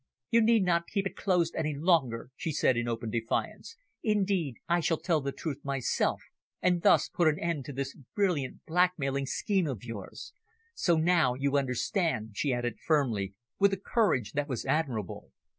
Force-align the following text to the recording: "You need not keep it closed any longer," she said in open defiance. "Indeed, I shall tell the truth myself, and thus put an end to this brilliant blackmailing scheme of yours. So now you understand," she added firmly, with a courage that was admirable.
"You 0.31 0.41
need 0.41 0.63
not 0.65 0.87
keep 0.87 1.05
it 1.05 1.15
closed 1.15 1.53
any 1.55 1.75
longer," 1.75 2.31
she 2.35 2.51
said 2.51 2.75
in 2.75 2.87
open 2.87 3.11
defiance. 3.11 3.75
"Indeed, 4.01 4.55
I 4.67 4.79
shall 4.79 4.97
tell 4.97 5.21
the 5.21 5.31
truth 5.31 5.59
myself, 5.63 6.23
and 6.59 6.81
thus 6.81 7.07
put 7.07 7.27
an 7.27 7.37
end 7.39 7.65
to 7.65 7.71
this 7.71 7.95
brilliant 8.15 8.65
blackmailing 8.65 9.27
scheme 9.27 9.67
of 9.67 9.83
yours. 9.83 10.33
So 10.73 10.95
now 10.95 11.35
you 11.35 11.55
understand," 11.55 12.31
she 12.33 12.51
added 12.51 12.79
firmly, 12.79 13.35
with 13.59 13.73
a 13.73 13.77
courage 13.77 14.31
that 14.31 14.49
was 14.49 14.65
admirable. 14.65 15.33